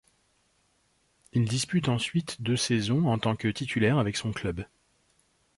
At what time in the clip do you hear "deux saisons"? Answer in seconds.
2.41-3.05